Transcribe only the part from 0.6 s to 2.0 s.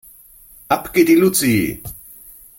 Ab geht die Luzi.